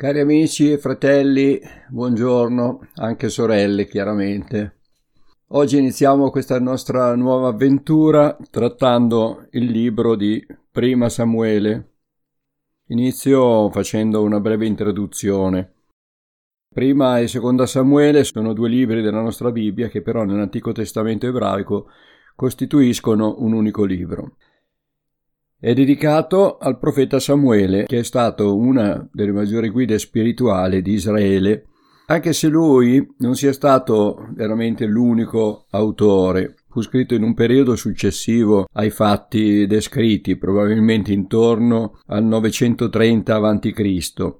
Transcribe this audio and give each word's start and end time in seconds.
Cari 0.00 0.18
amici 0.18 0.72
e 0.72 0.78
fratelli, 0.78 1.60
buongiorno, 1.90 2.88
anche 2.94 3.28
sorelle 3.28 3.84
chiaramente. 3.84 4.78
Oggi 5.48 5.76
iniziamo 5.76 6.30
questa 6.30 6.58
nostra 6.58 7.14
nuova 7.16 7.48
avventura 7.48 8.34
trattando 8.50 9.46
il 9.50 9.66
libro 9.66 10.16
di 10.16 10.42
Prima 10.70 11.10
Samuele. 11.10 11.96
Inizio 12.86 13.68
facendo 13.68 14.22
una 14.22 14.40
breve 14.40 14.64
introduzione. 14.64 15.74
Prima 16.72 17.18
e 17.18 17.28
Seconda 17.28 17.66
Samuele 17.66 18.24
sono 18.24 18.54
due 18.54 18.70
libri 18.70 19.02
della 19.02 19.20
nostra 19.20 19.52
Bibbia 19.52 19.88
che 19.88 20.00
però 20.00 20.24
nell'Antico 20.24 20.72
Testamento 20.72 21.26
ebraico 21.26 21.88
costituiscono 22.34 23.34
un 23.40 23.52
unico 23.52 23.84
libro. 23.84 24.36
È 25.62 25.74
dedicato 25.74 26.56
al 26.56 26.78
profeta 26.78 27.18
Samuele, 27.18 27.84
che 27.84 27.98
è 27.98 28.02
stato 28.02 28.56
una 28.56 29.06
delle 29.12 29.30
maggiori 29.30 29.68
guide 29.68 29.98
spirituali 29.98 30.80
di 30.80 30.94
Israele, 30.94 31.66
anche 32.06 32.32
se 32.32 32.48
lui 32.48 33.06
non 33.18 33.34
sia 33.34 33.52
stato 33.52 34.26
veramente 34.32 34.86
l'unico 34.86 35.66
autore. 35.72 36.54
Fu 36.70 36.80
scritto 36.80 37.14
in 37.14 37.22
un 37.22 37.34
periodo 37.34 37.76
successivo 37.76 38.68
ai 38.72 38.88
fatti 38.88 39.66
descritti, 39.66 40.38
probabilmente 40.38 41.12
intorno 41.12 41.98
al 42.06 42.24
930 42.24 43.34
a.C. 43.34 44.34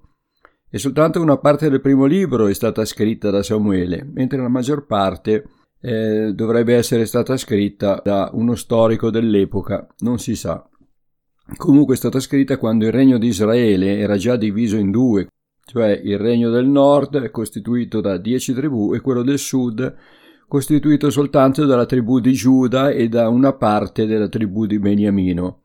E 0.71 0.79
soltanto 0.79 1.21
una 1.21 1.37
parte 1.37 1.69
del 1.69 1.83
primo 1.83 2.07
libro 2.07 2.47
è 2.47 2.55
stata 2.55 2.83
scritta 2.87 3.29
da 3.29 3.43
Samuele, 3.43 4.09
mentre 4.11 4.41
la 4.41 4.49
maggior 4.49 4.87
parte 4.87 5.45
eh, 5.83 6.33
dovrebbe 6.35 6.77
essere 6.77 7.05
stata 7.05 7.37
scritta 7.37 8.01
da 8.03 8.31
uno 8.33 8.55
storico 8.55 9.11
dell'epoca, 9.11 9.87
non 9.99 10.19
si 10.19 10.35
sa. 10.35 10.65
Comunque 11.57 11.95
è 11.95 11.97
stata 11.97 12.21
scritta 12.21 12.57
quando 12.57 12.87
il 12.87 12.93
regno 12.93 13.19
di 13.19 13.29
Israele 13.29 13.99
era 13.99 14.17
già 14.17 14.37
diviso 14.37 14.77
in 14.77 14.91
due, 14.91 15.29
cioè 15.65 16.01
il 16.03 16.19
regno 16.19 16.51
del 16.51 16.67
nord 16.67 17.31
costituito 17.31 18.01
da 18.01 18.17
dieci 18.17 18.53
tribù 18.53 18.95
e 18.95 19.01
quello 19.01 19.23
del 19.23 19.39
sud 19.39 19.95
costituito 20.51 21.11
soltanto 21.11 21.65
dalla 21.65 21.87
tribù 21.87 22.19
di 22.19 22.33
Giuda 22.33 22.91
e 22.91 23.09
da 23.09 23.29
una 23.29 23.53
parte 23.53 24.05
della 24.05 24.29
tribù 24.29 24.67
di 24.67 24.81
Beniamino. 24.81 25.63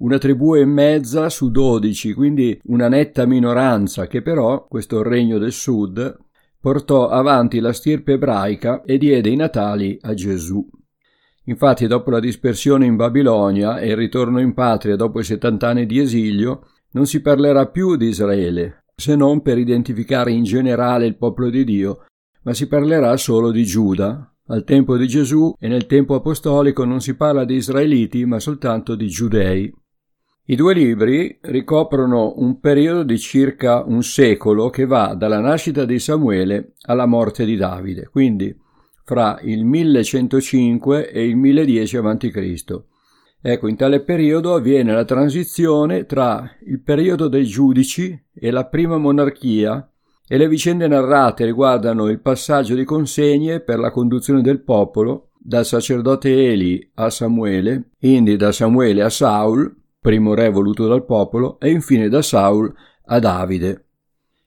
Una 0.00 0.18
tribù 0.18 0.54
e 0.54 0.66
mezza 0.66 1.30
su 1.30 1.50
dodici, 1.50 2.12
quindi 2.12 2.60
una 2.64 2.88
netta 2.88 3.24
minoranza 3.24 4.06
che 4.08 4.20
però, 4.20 4.66
questo 4.66 5.02
regno 5.02 5.38
del 5.38 5.52
sud, 5.52 6.14
portò 6.60 7.08
avanti 7.08 7.58
la 7.58 7.72
stirpe 7.72 8.12
ebraica 8.12 8.82
e 8.82 8.98
diede 8.98 9.30
i 9.30 9.36
natali 9.36 9.96
a 10.02 10.12
Gesù. 10.12 10.62
Infatti, 11.44 11.86
dopo 11.86 12.10
la 12.10 12.20
dispersione 12.20 12.86
in 12.86 12.96
Babilonia 12.96 13.78
e 13.78 13.88
il 13.88 13.96
ritorno 13.96 14.40
in 14.40 14.54
patria 14.54 14.94
dopo 14.94 15.18
i 15.18 15.24
70 15.24 15.68
anni 15.68 15.86
di 15.86 15.98
esilio, 15.98 16.68
non 16.92 17.06
si 17.06 17.20
parlerà 17.20 17.66
più 17.66 17.96
di 17.96 18.06
Israele, 18.06 18.84
se 18.94 19.16
non 19.16 19.42
per 19.42 19.58
identificare 19.58 20.30
in 20.30 20.44
generale 20.44 21.06
il 21.06 21.16
popolo 21.16 21.50
di 21.50 21.64
Dio, 21.64 22.04
ma 22.42 22.54
si 22.54 22.68
parlerà 22.68 23.16
solo 23.16 23.50
di 23.50 23.64
Giuda. 23.64 24.26
Al 24.46 24.64
tempo 24.64 24.96
di 24.96 25.06
Gesù 25.06 25.54
e 25.58 25.68
nel 25.68 25.86
tempo 25.86 26.14
apostolico 26.14 26.84
non 26.84 27.00
si 27.00 27.14
parla 27.16 27.44
di 27.44 27.54
israeliti, 27.54 28.24
ma 28.26 28.38
soltanto 28.38 28.94
di 28.94 29.06
giudei. 29.06 29.72
I 30.46 30.56
due 30.56 30.74
libri 30.74 31.38
ricoprono 31.40 32.34
un 32.36 32.58
periodo 32.58 33.04
di 33.04 33.18
circa 33.18 33.84
un 33.86 34.02
secolo 34.02 34.68
che 34.70 34.84
va 34.84 35.14
dalla 35.14 35.38
nascita 35.38 35.84
di 35.84 36.00
Samuele 36.00 36.74
alla 36.82 37.06
morte 37.06 37.44
di 37.44 37.56
Davide, 37.56 38.08
quindi 38.10 38.54
fra 39.04 39.38
il 39.42 39.64
1105 39.64 41.10
e 41.10 41.26
il 41.26 41.36
1010 41.36 41.96
a.C. 41.96 42.80
Ecco, 43.44 43.66
in 43.66 43.76
tale 43.76 44.00
periodo 44.02 44.54
avviene 44.54 44.92
la 44.92 45.04
transizione 45.04 46.06
tra 46.06 46.48
il 46.66 46.80
periodo 46.80 47.26
dei 47.26 47.44
giudici 47.44 48.16
e 48.32 48.50
la 48.50 48.66
prima 48.66 48.98
monarchia 48.98 49.90
e 50.28 50.36
le 50.36 50.48
vicende 50.48 50.86
narrate 50.86 51.44
riguardano 51.44 52.08
il 52.08 52.20
passaggio 52.20 52.76
di 52.76 52.84
consegne 52.84 53.60
per 53.60 53.80
la 53.80 53.90
conduzione 53.90 54.42
del 54.42 54.62
popolo 54.62 55.30
dal 55.36 55.66
sacerdote 55.66 56.30
Eli 56.30 56.90
a 56.94 57.10
Samuele, 57.10 57.90
quindi 57.98 58.36
da 58.36 58.52
Samuele 58.52 59.02
a 59.02 59.10
Saul, 59.10 59.74
primo 60.00 60.34
re 60.34 60.48
voluto 60.48 60.86
dal 60.86 61.04
popolo, 61.04 61.58
e 61.58 61.70
infine 61.70 62.08
da 62.08 62.22
Saul 62.22 62.72
a 63.06 63.18
Davide. 63.18 63.86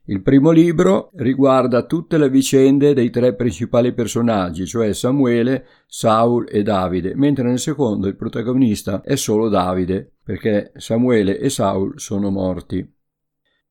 Il 0.08 0.22
primo 0.22 0.52
libro 0.52 1.10
riguarda 1.16 1.84
tutte 1.88 2.20
le 2.20 2.30
vicende 2.30 2.94
dei 2.94 3.10
tre 3.10 3.34
principali 3.34 3.92
personaggi, 3.92 4.68
cioè 4.68 4.94
Samuele, 4.94 5.66
Saul 5.88 6.48
e 6.48 6.62
Davide, 6.62 7.16
mentre 7.16 7.48
nel 7.48 7.58
secondo 7.58 8.08
il 8.08 8.16
protagonista 8.16 9.02
è 9.02 9.16
solo 9.16 9.50
Davide, 9.50 10.12
perché 10.24 10.72
Samuele 10.76 11.40
e 11.40 11.50
Saul 11.50 12.00
sono 12.00 12.30
morti. 12.30 12.88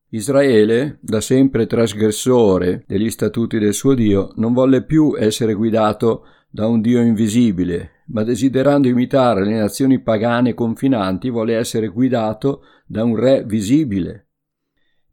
Israele, 0.08 0.98
da 1.00 1.20
sempre 1.20 1.66
trasgressore 1.66 2.84
degli 2.86 3.10
statuti 3.10 3.60
del 3.60 3.74
suo 3.74 3.94
Dio, 3.94 4.32
non 4.34 4.52
volle 4.52 4.82
più 4.82 5.14
essere 5.16 5.54
guidato 5.54 6.24
da 6.50 6.66
un 6.66 6.80
Dio 6.80 7.00
invisibile, 7.00 8.02
ma 8.06 8.24
desiderando 8.24 8.88
imitare 8.88 9.44
le 9.44 9.54
nazioni 9.56 10.00
pagane 10.00 10.52
confinanti, 10.52 11.30
vuole 11.30 11.54
essere 11.54 11.86
guidato 11.88 12.62
da 12.86 13.04
un 13.04 13.14
re 13.14 13.44
visibile, 13.44 14.24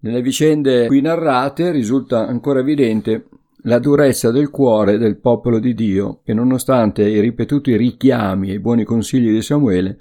nelle 0.02 0.22
vicende 0.22 0.88
qui 0.88 1.02
narrate 1.02 1.72
risulta 1.72 2.28
ancora 2.28 2.60
evidente 2.60 3.28
la 3.64 3.80
durezza 3.80 4.32
del 4.32 4.50
cuore 4.50 4.98
del 4.98 5.20
popolo 5.20 5.60
di 5.60 5.74
Dio 5.74 6.22
che 6.24 6.34
nonostante 6.34 7.08
i 7.08 7.20
ripetuti 7.20 7.76
richiami 7.76 8.50
e 8.50 8.54
i 8.54 8.60
buoni 8.60 8.84
consigli 8.84 9.32
di 9.32 9.42
Samuele 9.42 9.98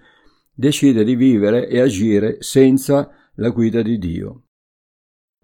decide 0.55 1.05
di 1.05 1.15
vivere 1.15 1.69
e 1.69 1.81
agire 1.81 2.37
senza 2.41 3.11
la 3.35 3.49
guida 3.51 3.83
di 3.83 3.99
Dio. 3.99 4.43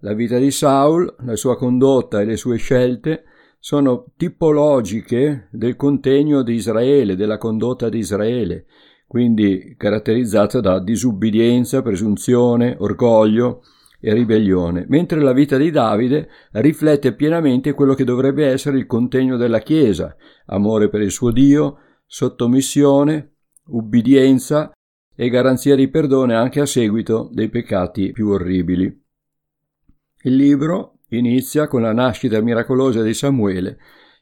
La 0.01 0.13
vita 0.13 0.37
di 0.37 0.51
Saul, 0.51 1.15
la 1.21 1.35
sua 1.35 1.57
condotta 1.57 2.21
e 2.21 2.25
le 2.25 2.37
sue 2.37 2.57
scelte 2.57 3.23
sono 3.59 4.13
tipologiche 4.15 5.47
del 5.51 5.75
contegno 5.75 6.43
di 6.43 6.53
Israele, 6.53 7.15
della 7.15 7.39
condotta 7.39 7.89
di 7.89 7.97
Israele, 7.97 8.65
quindi 9.07 9.73
caratterizzata 9.75 10.59
da 10.59 10.79
disubbidienza, 10.79 11.81
presunzione, 11.81 12.75
orgoglio, 12.77 13.63
e 13.99 14.13
ribellione, 14.13 14.85
mentre 14.87 15.19
la 15.21 15.33
vita 15.33 15.57
di 15.57 15.71
Davide 15.71 16.29
riflette 16.51 17.13
pienamente 17.13 17.73
quello 17.73 17.93
che 17.93 18.03
dovrebbe 18.03 18.45
essere 18.45 18.77
il 18.77 18.85
contegno 18.85 19.37
della 19.37 19.59
Chiesa, 19.59 20.15
amore 20.47 20.89
per 20.89 21.01
il 21.01 21.11
suo 21.11 21.31
Dio, 21.31 21.79
sottomissione, 22.05 23.35
ubbidienza 23.67 24.71
e 25.15 25.29
garanzia 25.29 25.75
di 25.75 25.89
perdono 25.89 26.37
anche 26.37 26.59
a 26.59 26.65
seguito 26.65 27.29
dei 27.31 27.49
peccati 27.49 28.11
più 28.11 28.29
orribili. 28.29 28.85
Il 30.23 30.35
libro 30.35 30.99
inizia 31.09 31.67
con 31.67 31.81
la 31.81 31.93
nascita 31.93 32.39
miracolosa 32.41 33.01
di 33.01 33.13
Samuele 33.13 33.77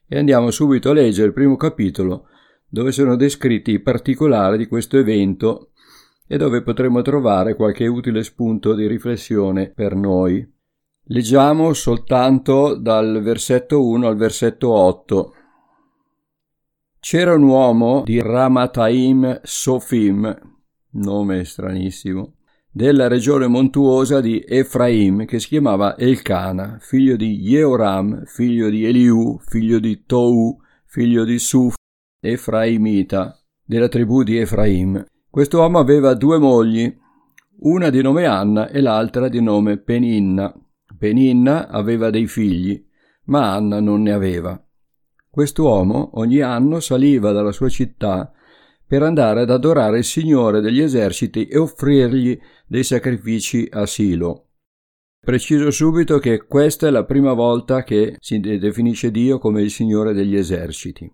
e 0.07 0.17
andiamo 0.17 0.51
subito 0.51 0.91
a 0.91 0.93
leggere 0.93 1.27
il 1.27 1.33
primo 1.33 1.57
capitolo 1.57 2.27
dove 2.67 2.91
sono 2.91 3.15
descritti 3.15 3.71
i 3.71 3.79
particolari 3.79 4.57
di 4.57 4.67
questo 4.67 4.97
evento 4.97 5.71
e 6.27 6.37
dove 6.37 6.61
potremo 6.61 7.01
trovare 7.01 7.55
qualche 7.55 7.87
utile 7.87 8.23
spunto 8.23 8.73
di 8.73 8.87
riflessione 8.87 9.71
per 9.73 9.95
noi. 9.95 10.53
Leggiamo 11.07 11.73
soltanto 11.73 12.75
dal 12.75 13.21
versetto 13.21 13.85
1 13.85 14.07
al 14.07 14.15
versetto 14.15 14.71
8. 14.71 15.33
C'era 16.99 17.35
un 17.35 17.43
uomo 17.43 18.01
di 18.03 18.19
Ramataim 18.19 19.41
Sofim, 19.43 20.35
nome 20.93 21.45
stranissimo, 21.45 22.37
della 22.71 23.07
regione 23.07 23.45
montuosa 23.45 24.19
di 24.19 24.43
Efraim, 24.45 25.25
che 25.25 25.39
si 25.39 25.49
chiamava 25.49 25.95
Elcana, 25.95 26.77
figlio 26.81 27.15
di 27.15 27.37
Jeoram, 27.39 28.25
figlio 28.25 28.69
di 28.69 28.83
Eliu, 28.83 29.39
figlio 29.45 29.77
di 29.77 30.03
Tou, 30.05 30.59
figlio 30.85 31.23
di 31.23 31.37
Suf, 31.37 31.75
Efraimita, 32.19 33.39
della 33.63 33.87
tribù 33.87 34.23
di 34.23 34.39
Efraim. 34.39 35.05
Quest'uomo 35.35 35.79
aveva 35.79 36.13
due 36.13 36.37
mogli, 36.37 36.97
una 37.63 37.89
di 37.89 38.01
nome 38.01 38.25
Anna 38.25 38.69
e 38.69 38.79
l'altra 38.79 39.27
di 39.27 39.41
nome 39.41 39.77
Peninna. 39.77 40.55
Peninna 40.97 41.67
aveva 41.67 42.09
dei 42.09 42.25
figli, 42.25 42.81
ma 43.25 43.53
Anna 43.53 43.81
non 43.81 44.01
ne 44.01 44.13
aveva. 44.13 44.65
Quest'uomo 45.29 46.11
ogni 46.21 46.39
anno 46.39 46.79
saliva 46.79 47.33
dalla 47.33 47.51
sua 47.51 47.67
città 47.67 48.31
per 48.87 49.03
andare 49.03 49.41
ad 49.41 49.49
adorare 49.49 49.97
il 49.97 50.05
Signore 50.05 50.61
degli 50.61 50.79
eserciti 50.79 51.47
e 51.47 51.57
offrirgli 51.57 52.39
dei 52.65 52.85
sacrifici 52.85 53.67
a 53.69 53.85
Silo. 53.85 54.51
Preciso 55.19 55.69
subito 55.69 56.17
che 56.17 56.45
questa 56.45 56.87
è 56.87 56.91
la 56.91 57.03
prima 57.03 57.33
volta 57.33 57.83
che 57.83 58.15
si 58.21 58.39
definisce 58.39 59.11
Dio 59.11 59.39
come 59.39 59.61
il 59.61 59.69
Signore 59.69 60.13
degli 60.13 60.37
eserciti. 60.37 61.13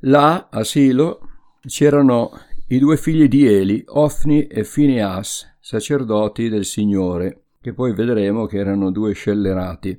Là, 0.00 0.48
a 0.50 0.62
Silo, 0.64 1.20
c'erano 1.66 2.30
i 2.70 2.78
due 2.78 2.98
figli 2.98 3.28
di 3.28 3.46
Eli, 3.46 3.82
Ofni 3.86 4.46
e 4.46 4.62
Phineas, 4.62 5.56
sacerdoti 5.58 6.50
del 6.50 6.66
Signore, 6.66 7.44
che 7.62 7.72
poi 7.72 7.94
vedremo 7.94 8.44
che 8.44 8.58
erano 8.58 8.90
due 8.90 9.14
scellerati. 9.14 9.98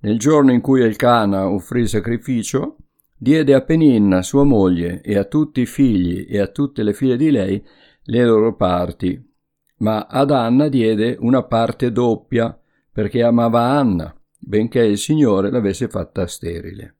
Nel 0.00 0.18
giorno 0.18 0.50
in 0.50 0.60
cui 0.60 0.82
Elcana 0.82 1.48
offrì 1.48 1.82
il 1.82 1.88
sacrificio, 1.88 2.78
diede 3.16 3.54
a 3.54 3.60
Peninna, 3.60 4.22
sua 4.22 4.42
moglie, 4.42 5.02
e 5.02 5.16
a 5.16 5.24
tutti 5.24 5.60
i 5.60 5.66
figli 5.66 6.26
e 6.28 6.40
a 6.40 6.48
tutte 6.48 6.82
le 6.82 6.92
figlie 6.92 7.16
di 7.16 7.30
lei 7.30 7.64
le 8.02 8.24
loro 8.24 8.56
parti, 8.56 9.24
ma 9.78 10.06
ad 10.06 10.32
Anna 10.32 10.68
diede 10.68 11.16
una 11.20 11.44
parte 11.44 11.92
doppia, 11.92 12.60
perché 12.90 13.22
amava 13.22 13.60
Anna, 13.60 14.12
benché 14.36 14.80
il 14.80 14.98
Signore 14.98 15.50
l'avesse 15.50 15.86
fatta 15.86 16.26
sterile. 16.26 16.97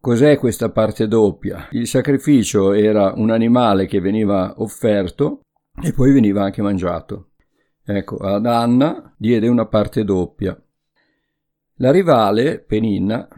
Cos'è 0.00 0.38
questa 0.38 0.70
parte 0.70 1.08
doppia? 1.08 1.68
Il 1.72 1.86
sacrificio 1.86 2.72
era 2.72 3.12
un 3.16 3.30
animale 3.30 3.86
che 3.86 4.00
veniva 4.00 4.54
offerto 4.58 5.40
e 5.82 5.92
poi 5.92 6.12
veniva 6.12 6.42
anche 6.42 6.62
mangiato. 6.62 7.30
Ecco, 7.84 8.16
ad 8.16 8.46
Anna 8.46 9.14
diede 9.16 9.48
una 9.48 9.66
parte 9.66 10.04
doppia. 10.04 10.60
La 11.76 11.90
rivale, 11.90 12.58
Peninna, 12.60 13.28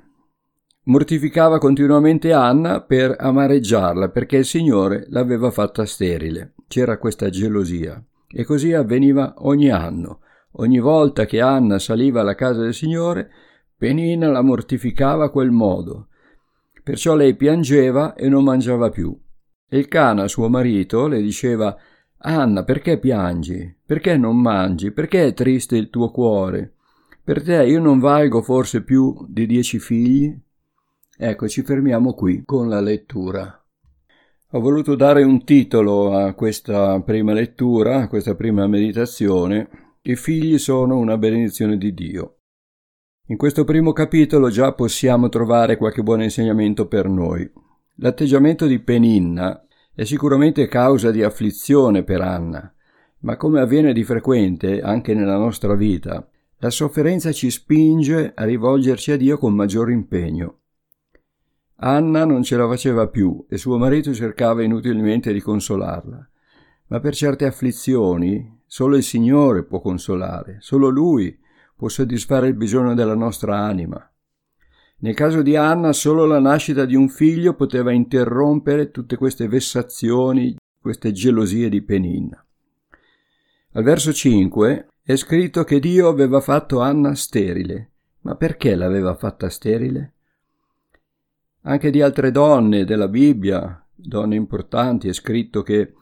mortificava 0.85 1.59
continuamente 1.59 2.33
Anna 2.33 2.83
per 2.83 3.17
amareggiarla 3.19 4.11
perché 4.11 4.37
il 4.37 4.45
Signore 4.45 5.07
l'aveva 5.09 5.51
fatta 5.51 5.85
sterile. 5.85 6.55
C'era 6.67 6.99
questa 6.99 7.31
gelosia. 7.31 8.03
E 8.31 8.45
così 8.45 8.75
avveniva 8.75 9.35
ogni 9.39 9.71
anno. 9.71 10.21
Ogni 10.53 10.81
volta 10.81 11.25
che 11.25 11.41
Anna 11.41 11.79
saliva 11.79 12.21
alla 12.21 12.35
casa 12.35 12.61
del 12.61 12.75
Signore, 12.75 13.31
Penina 13.77 14.29
la 14.29 14.43
mortificava 14.43 15.27
a 15.27 15.31
quel 15.31 15.51
modo. 15.51 16.08
Perciò 16.89 17.15
lei 17.15 17.37
piangeva 17.37 18.15
e 18.15 18.31
non 18.31 18.45
mangiava 18.45 18.89
più. 18.89 19.15
E 19.69 19.77
il 19.77 19.89
Cana, 19.89 20.27
suo 20.27 20.49
marito, 20.49 21.07
le 21.07 21.21
diceva 21.21 21.77
Anna, 22.17 22.65
perché 22.65 22.99
piangi? 22.99 23.77
Perché 23.85 24.17
non 24.17 24.41
mangi? 24.41 24.91
Perché 24.91 25.27
è 25.27 25.35
triste 25.35 25.77
il 25.77 25.91
tuo 25.91 26.11
cuore? 26.11 26.77
Per 27.23 27.43
te 27.43 27.63
io 27.67 27.79
non 27.79 27.99
valgo 27.99 28.41
forse 28.41 28.85
più 28.85 29.15
di 29.29 29.45
dieci 29.45 29.79
figli? 29.79 30.35
Ecco, 31.19 31.47
ci 31.47 31.61
fermiamo 31.61 32.15
qui 32.15 32.43
con 32.47 32.71
la 32.71 32.81
lettura. 32.81 33.63
Ho 34.53 34.59
voluto 34.59 34.95
dare 34.95 35.23
un 35.25 35.45
titolo 35.45 36.17
a 36.17 36.33
questa 36.33 36.99
prima 37.03 37.35
lettura, 37.35 38.01
a 38.01 38.09
questa 38.09 38.35
prima 38.35 38.67
meditazione. 38.67 39.69
I 40.01 40.17
figli 40.17 40.57
sono 40.57 40.97
una 40.97 41.19
benedizione 41.19 41.77
di 41.77 41.93
Dio. 41.93 42.38
In 43.31 43.37
questo 43.37 43.65
primo 43.65 43.93
capitolo 43.93 44.49
già 44.49 44.73
possiamo 44.73 45.29
trovare 45.29 45.77
qualche 45.77 46.03
buon 46.03 46.23
insegnamento 46.23 46.87
per 46.87 47.11
noi. 47.11 47.47
L'atteggiamento 47.97 48.65
di 48.65 48.79
Peninna 48.79 49.67
è 49.95 50.05
sicuramente 50.05 50.67
causa 50.67 51.11
di 51.11 51.23
afflizione 51.23 52.05
per 52.05 52.23
Anna, 52.23 52.73
ma 53.21 53.37
come 53.37 53.61
avviene 53.61 53.93
di 53.93 54.03
frequente 54.03 54.81
anche 54.81 55.13
nella 55.13 55.37
nostra 55.37 55.75
vita, 55.75 56.27
la 56.57 56.71
sofferenza 56.71 57.31
ci 57.31 57.51
spinge 57.51 58.33
a 58.35 58.45
rivolgerci 58.47 59.13
a 59.13 59.19
Dio 59.19 59.37
con 59.37 59.55
maggior 59.55 59.91
impegno. 59.91 60.61
Anna 61.81 62.25
non 62.25 62.43
ce 62.43 62.57
la 62.57 62.67
faceva 62.67 63.09
più 63.09 63.45
e 63.51 63.59
suo 63.59 63.77
marito 63.77 64.15
cercava 64.15 64.63
inutilmente 64.63 65.35
di 65.35 65.41
consolarla, 65.43 66.31
ma 66.87 67.01
per 67.01 67.15
certe 67.15 67.45
afflizioni 67.45 68.63
solo 68.65 68.97
il 68.97 69.03
Signore 69.03 69.65
può 69.65 69.81
consolare, 69.81 70.57
solo 70.61 70.89
Lui 70.89 71.39
può 71.79 71.89
soddisfare 71.89 72.49
il 72.49 72.55
bisogno 72.55 72.93
della 72.93 73.15
nostra 73.15 73.57
anima. 73.57 74.05
Nel 75.01 75.15
caso 75.15 75.43
di 75.43 75.55
Anna 75.55 75.93
solo 75.93 76.27
la 76.27 76.41
nascita 76.41 76.85
di 76.85 76.97
un 76.97 77.09
figlio 77.09 77.55
poteva 77.55 77.93
interrompere 77.93 78.91
tutte 78.91 79.15
queste 79.15 79.47
vessazioni, 79.47 80.57
queste 80.81 81.13
gelosie 81.13 81.69
di 81.69 81.81
Peninna. 81.81 82.45
Al 83.75 83.85
verso 83.85 84.13
5 84.13 84.89
è 85.01 85.15
scritto 85.15 85.63
che 85.63 85.79
Dio 85.79 86.09
aveva 86.09 86.41
fatto 86.41 86.81
Anna 86.81 87.15
sterile. 87.15 87.93
Ma 88.23 88.35
perché 88.35 88.75
l'aveva 88.75 89.15
fatta 89.15 89.49
sterile? 89.49 90.15
Anche 91.61 91.91
di 91.91 92.03
altre 92.03 92.33
donne 92.33 92.85
della 92.85 93.07
Bibbia, 93.07 93.87
donne 93.95 94.35
importanti, 94.35 95.07
è 95.07 95.13
scritto 95.13 95.63
che 95.63 95.95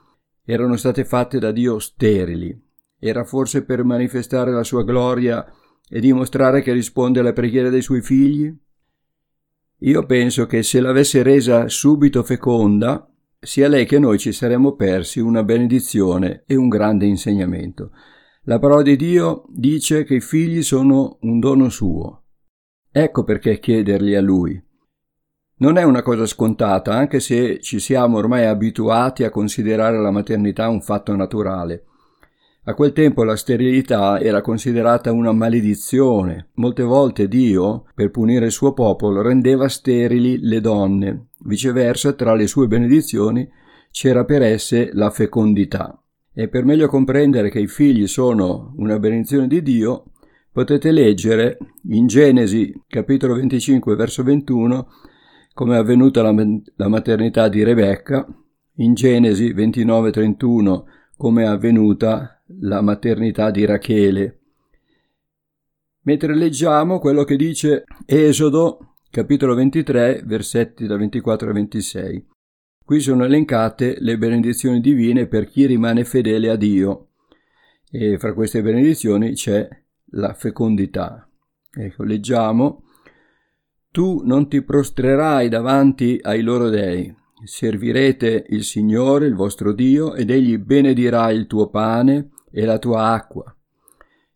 erano 0.42 0.76
state 0.76 1.04
fatte 1.04 1.38
da 1.38 1.52
Dio 1.52 1.78
sterili. 1.78 2.58
Era 2.98 3.24
forse 3.24 3.62
per 3.62 3.84
manifestare 3.84 4.52
la 4.52 4.64
sua 4.64 4.82
gloria 4.82 5.46
e 5.88 6.00
dimostrare 6.00 6.62
che 6.62 6.72
risponde 6.72 7.20
alle 7.20 7.32
preghiere 7.32 7.70
dei 7.70 7.82
suoi 7.82 8.02
figli? 8.02 8.52
Io 9.80 10.06
penso 10.06 10.46
che 10.46 10.62
se 10.62 10.80
l'avesse 10.80 11.22
resa 11.22 11.68
subito 11.68 12.22
feconda, 12.22 13.10
sia 13.38 13.68
lei 13.68 13.84
che 13.84 13.98
noi 13.98 14.18
ci 14.18 14.32
saremmo 14.32 14.74
persi 14.74 15.20
una 15.20 15.44
benedizione 15.44 16.44
e 16.46 16.56
un 16.56 16.68
grande 16.68 17.06
insegnamento. 17.06 17.90
La 18.44 18.58
parola 18.58 18.82
di 18.82 18.96
Dio 18.96 19.44
dice 19.48 20.04
che 20.04 20.14
i 20.14 20.20
figli 20.20 20.62
sono 20.62 21.18
un 21.22 21.38
dono 21.40 21.68
suo. 21.68 22.22
Ecco 22.90 23.24
perché 23.24 23.58
chiederli 23.58 24.14
a 24.14 24.20
lui. 24.20 24.62
Non 25.58 25.78
è 25.78 25.82
una 25.82 26.02
cosa 26.02 26.26
scontata, 26.26 26.94
anche 26.94 27.20
se 27.20 27.60
ci 27.60 27.78
siamo 27.78 28.18
ormai 28.18 28.44
abituati 28.44 29.24
a 29.24 29.30
considerare 29.30 29.98
la 30.00 30.10
maternità 30.10 30.68
un 30.68 30.80
fatto 30.80 31.14
naturale. 31.16 31.84
A 32.68 32.74
quel 32.74 32.92
tempo 32.92 33.22
la 33.22 33.36
sterilità 33.36 34.18
era 34.18 34.40
considerata 34.40 35.12
una 35.12 35.30
maledizione. 35.30 36.48
Molte 36.54 36.82
volte 36.82 37.28
Dio, 37.28 37.84
per 37.94 38.10
punire 38.10 38.46
il 38.46 38.50
suo 38.50 38.72
popolo, 38.72 39.22
rendeva 39.22 39.68
sterili 39.68 40.40
le 40.40 40.60
donne. 40.60 41.28
Viceversa, 41.44 42.14
tra 42.14 42.34
le 42.34 42.48
sue 42.48 42.66
benedizioni 42.66 43.48
c'era 43.92 44.24
per 44.24 44.42
esse 44.42 44.90
la 44.94 45.10
fecondità. 45.10 45.96
E 46.34 46.48
per 46.48 46.64
meglio 46.64 46.88
comprendere 46.88 47.50
che 47.50 47.60
i 47.60 47.68
figli 47.68 48.08
sono 48.08 48.74
una 48.78 48.98
benedizione 48.98 49.46
di 49.46 49.62
Dio, 49.62 50.06
potete 50.50 50.90
leggere 50.90 51.58
in 51.90 52.08
Genesi 52.08 52.74
capitolo 52.88 53.34
25 53.34 53.94
verso 53.94 54.24
21 54.24 54.88
come 55.54 55.76
è 55.76 55.78
avvenuta 55.78 56.20
la, 56.20 56.34
la 56.74 56.88
maternità 56.88 57.48
di 57.48 57.62
Rebecca, 57.62 58.26
in 58.78 58.94
Genesi 58.94 59.52
29 59.52 60.10
31 60.10 60.84
come 61.16 61.44
è 61.44 61.46
avvenuta 61.46 62.35
la 62.60 62.80
maternità 62.80 63.50
di 63.50 63.64
Rachele. 63.64 64.40
Mentre 66.02 66.34
leggiamo 66.34 66.98
quello 66.98 67.24
che 67.24 67.36
dice 67.36 67.84
Esodo, 68.04 68.94
capitolo 69.10 69.54
23, 69.54 70.22
versetti 70.24 70.86
da 70.86 70.96
24 70.96 71.50
a 71.50 71.52
26. 71.52 72.26
Qui 72.84 73.00
sono 73.00 73.24
elencate 73.24 73.96
le 73.98 74.16
benedizioni 74.16 74.80
divine 74.80 75.26
per 75.26 75.48
chi 75.48 75.66
rimane 75.66 76.04
fedele 76.04 76.50
a 76.50 76.56
Dio 76.56 77.08
e 77.90 78.18
fra 78.18 78.32
queste 78.32 78.62
benedizioni 78.62 79.32
c'è 79.32 79.68
la 80.10 80.34
fecondità. 80.34 81.28
Ecco, 81.72 82.04
leggiamo 82.04 82.84
Tu 83.90 84.22
non 84.24 84.48
ti 84.48 84.62
prostrerai 84.62 85.48
davanti 85.48 86.18
ai 86.22 86.42
loro 86.42 86.68
dei, 86.68 87.12
servirete 87.42 88.46
il 88.50 88.62
Signore, 88.62 89.26
il 89.26 89.34
vostro 89.34 89.72
Dio, 89.72 90.14
ed 90.14 90.30
egli 90.30 90.58
benedirà 90.58 91.30
il 91.30 91.46
tuo 91.46 91.68
pane 91.70 92.30
e 92.56 92.64
la 92.64 92.78
tua 92.78 93.12
acqua. 93.12 93.54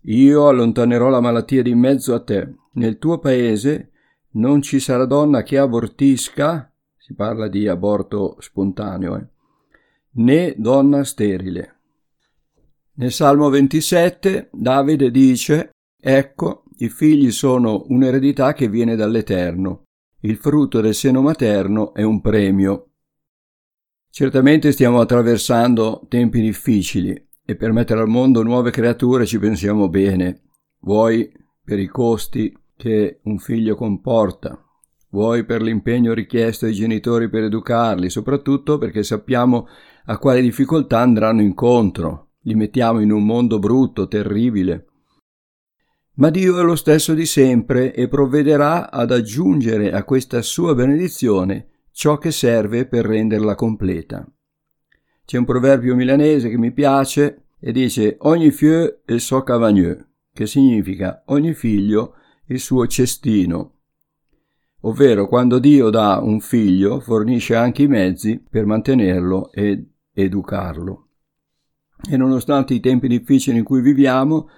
Io 0.02 0.46
allontanerò 0.46 1.08
la 1.08 1.22
malattia 1.22 1.62
di 1.62 1.74
mezzo 1.74 2.12
a 2.12 2.22
te. 2.22 2.54
Nel 2.72 2.98
tuo 2.98 3.18
paese 3.18 3.92
non 4.32 4.60
ci 4.60 4.78
sarà 4.78 5.06
donna 5.06 5.42
che 5.42 5.56
abortisca, 5.56 6.70
si 6.98 7.14
parla 7.14 7.48
di 7.48 7.66
aborto 7.66 8.36
spontaneo, 8.40 9.16
eh, 9.16 9.26
né 10.16 10.54
donna 10.58 11.02
sterile. 11.02 11.76
Nel 12.96 13.10
Salmo 13.10 13.48
27 13.48 14.50
Davide 14.52 15.10
dice, 15.10 15.70
Ecco, 15.98 16.64
i 16.76 16.90
figli 16.90 17.30
sono 17.30 17.86
un'eredità 17.88 18.52
che 18.52 18.68
viene 18.68 18.96
dall'Eterno. 18.96 19.84
Il 20.20 20.36
frutto 20.36 20.82
del 20.82 20.94
seno 20.94 21.22
materno 21.22 21.94
è 21.94 22.02
un 22.02 22.20
premio. 22.20 22.90
Certamente 24.10 24.72
stiamo 24.72 25.00
attraversando 25.00 26.04
tempi 26.06 26.42
difficili 26.42 27.28
e 27.44 27.56
per 27.56 27.72
mettere 27.72 28.00
al 28.00 28.08
mondo 28.08 28.42
nuove 28.42 28.70
creature 28.70 29.26
ci 29.26 29.38
pensiamo 29.38 29.88
bene, 29.88 30.42
vuoi 30.80 31.32
per 31.64 31.78
i 31.78 31.86
costi 31.86 32.56
che 32.76 33.20
un 33.24 33.38
figlio 33.38 33.74
comporta, 33.74 34.58
vuoi 35.10 35.44
per 35.44 35.62
l'impegno 35.62 36.14
richiesto 36.14 36.66
ai 36.66 36.72
genitori 36.72 37.28
per 37.28 37.44
educarli, 37.44 38.08
soprattutto 38.08 38.78
perché 38.78 39.02
sappiamo 39.02 39.66
a 40.06 40.18
quali 40.18 40.40
difficoltà 40.40 41.00
andranno 41.00 41.42
incontro, 41.42 42.30
li 42.42 42.54
mettiamo 42.54 43.00
in 43.00 43.12
un 43.12 43.24
mondo 43.24 43.58
brutto, 43.58 44.08
terribile. 44.08 44.86
Ma 46.14 46.30
Dio 46.30 46.58
è 46.58 46.62
lo 46.62 46.76
stesso 46.76 47.14
di 47.14 47.26
sempre 47.26 47.94
e 47.94 48.08
provvederà 48.08 48.90
ad 48.90 49.10
aggiungere 49.10 49.92
a 49.92 50.04
questa 50.04 50.42
sua 50.42 50.74
benedizione 50.74 51.68
ciò 51.92 52.18
che 52.18 52.30
serve 52.30 52.86
per 52.86 53.04
renderla 53.04 53.54
completa. 53.54 54.26
C'è 55.30 55.38
un 55.38 55.44
proverbio 55.44 55.94
milanese 55.94 56.48
che 56.48 56.58
mi 56.58 56.72
piace 56.72 57.44
e 57.60 57.70
dice 57.70 58.16
ogni 58.22 58.50
fieu 58.50 58.96
il 59.06 59.20
suo 59.20 59.44
cavagneux, 59.44 60.04
che 60.32 60.44
significa 60.44 61.22
ogni 61.26 61.54
figlio 61.54 62.14
il 62.46 62.58
suo 62.58 62.84
cestino. 62.88 63.74
Ovvero 64.80 65.28
quando 65.28 65.60
Dio 65.60 65.88
dà 65.88 66.18
un 66.20 66.40
figlio 66.40 66.98
fornisce 66.98 67.54
anche 67.54 67.84
i 67.84 67.86
mezzi 67.86 68.42
per 68.50 68.66
mantenerlo 68.66 69.52
ed 69.52 69.88
educarlo. 70.12 71.10
E 72.10 72.16
nonostante 72.16 72.74
i 72.74 72.80
tempi 72.80 73.06
difficili 73.06 73.58
in 73.58 73.62
cui 73.62 73.82
viviamo, 73.82 74.48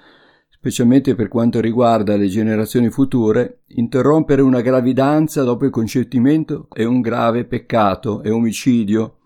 specialmente 0.48 1.14
per 1.14 1.28
quanto 1.28 1.60
riguarda 1.60 2.16
le 2.16 2.28
generazioni 2.28 2.88
future, 2.88 3.64
interrompere 3.74 4.40
una 4.40 4.62
gravidanza 4.62 5.42
dopo 5.42 5.66
il 5.66 5.70
concepimento 5.70 6.68
è 6.72 6.84
un 6.84 7.02
grave 7.02 7.44
peccato, 7.44 8.22
è 8.22 8.32
omicidio, 8.32 9.18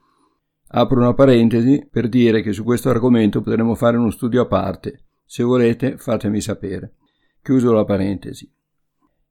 Apro 0.68 1.00
una 1.00 1.14
parentesi 1.14 1.87
per 1.90 2.08
dire 2.08 2.42
che 2.42 2.52
su 2.52 2.64
questo 2.64 2.90
argomento 2.90 3.40
potremmo 3.40 3.75
fare 3.75 3.96
uno 3.96 4.11
studio 4.11 4.42
a 4.42 4.46
parte. 4.46 5.04
Se 5.25 5.42
volete, 5.42 5.96
fatemi 5.96 6.40
sapere. 6.40 6.94
Chiuso 7.40 7.73
la 7.73 7.85
parentesi. 7.85 8.50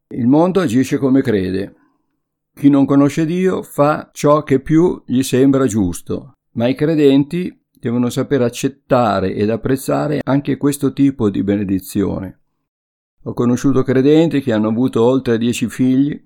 Il 0.10 0.28
mondo 0.28 0.62
agisce 0.62 0.98
come 0.98 1.22
crede. 1.22 1.76
Chi 2.54 2.70
non 2.70 2.86
conosce 2.86 3.26
Dio 3.26 3.64
fa 3.64 4.10
ciò 4.14 4.44
che 4.44 4.62
più 4.62 5.04
gli 5.06 5.24
sembra 5.24 5.66
giusto, 5.66 6.36
ma 6.52 6.68
i 6.68 6.76
credenti 6.76 7.66
devono 7.78 8.10
saper 8.10 8.42
accettare 8.42 9.34
ed 9.34 9.50
apprezzare 9.50 10.22
anche 10.24 10.56
questo 10.56 10.94
tipo 10.94 11.30
di 11.30 11.44
benedizione. 11.44 12.40
Ho 13.24 13.34
conosciuto 13.34 13.84
credenti 13.84 14.42
che 14.42 14.54
hanno 14.54 14.70
avuto 14.70 15.04
oltre 15.04 15.38
dieci 15.38 15.68
figli 15.68 16.20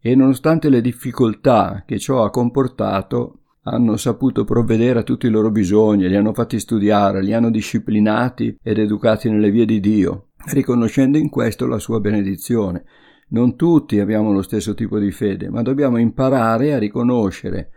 e 0.00 0.14
nonostante 0.14 0.68
le 0.68 0.80
difficoltà 0.80 1.84
che 1.86 1.98
ciò 1.98 2.24
ha 2.24 2.30
comportato, 2.30 3.43
hanno 3.64 3.96
saputo 3.96 4.44
provvedere 4.44 4.98
a 4.98 5.02
tutti 5.02 5.26
i 5.26 5.30
loro 5.30 5.50
bisogni, 5.50 6.08
li 6.08 6.16
hanno 6.16 6.34
fatti 6.34 6.58
studiare, 6.58 7.22
li 7.22 7.32
hanno 7.32 7.50
disciplinati 7.50 8.58
ed 8.62 8.78
educati 8.78 9.30
nelle 9.30 9.50
vie 9.50 9.64
di 9.64 9.80
Dio, 9.80 10.28
riconoscendo 10.52 11.18
in 11.18 11.30
questo 11.30 11.66
la 11.66 11.78
sua 11.78 12.00
benedizione. 12.00 12.84
Non 13.28 13.56
tutti 13.56 13.98
abbiamo 14.00 14.32
lo 14.32 14.42
stesso 14.42 14.74
tipo 14.74 14.98
di 14.98 15.10
fede, 15.10 15.48
ma 15.48 15.62
dobbiamo 15.62 15.96
imparare 15.96 16.74
a 16.74 16.78
riconoscere 16.78 17.70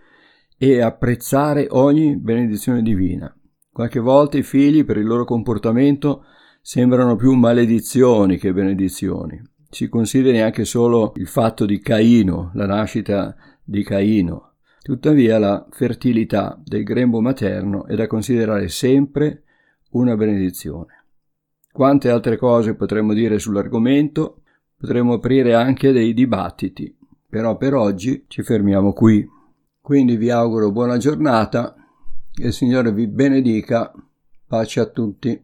e 0.57 0.81
apprezzare 0.81 1.67
ogni 1.69 2.17
benedizione 2.17 2.81
divina. 2.81 3.33
Qualche 3.71 3.99
volta 3.99 4.37
i 4.37 4.43
figli, 4.43 4.83
per 4.83 4.97
il 4.97 5.05
loro 5.05 5.23
comportamento, 5.23 6.23
sembrano 6.61 7.15
più 7.15 7.33
maledizioni 7.33 8.37
che 8.37 8.51
benedizioni. 8.51 9.41
Si 9.69 9.87
consideri 9.87 10.41
anche 10.41 10.65
solo 10.65 11.13
il 11.15 11.27
fatto 11.27 11.65
di 11.65 11.79
Caino, 11.79 12.51
la 12.55 12.65
nascita 12.65 13.35
di 13.63 13.83
Caino. 13.83 14.55
Tuttavia 14.87 15.37
la 15.37 15.67
fertilità 15.69 16.57
del 16.63 16.85
grembo 16.85 17.19
materno 17.19 17.87
è 17.87 17.95
da 17.95 18.07
considerare 18.07 18.69
sempre 18.69 19.43
una 19.89 20.15
benedizione. 20.15 21.03
Quante 21.69 22.09
altre 22.09 22.37
cose 22.37 22.73
potremmo 22.73 23.13
dire 23.13 23.37
sull'argomento, 23.37 24.43
potremmo 24.77 25.15
aprire 25.15 25.55
anche 25.55 25.91
dei 25.91 26.13
dibattiti, 26.13 26.97
però 27.27 27.57
per 27.57 27.73
oggi 27.73 28.23
ci 28.29 28.43
fermiamo 28.43 28.93
qui. 28.93 29.27
Quindi 29.81 30.15
vi 30.15 30.29
auguro 30.29 30.71
buona 30.71 30.95
giornata 30.95 31.75
e 32.33 32.47
il 32.47 32.53
Signore 32.53 32.93
vi 32.93 33.07
benedica. 33.07 33.91
Pace 34.47 34.79
a 34.79 34.85
tutti. 34.85 35.37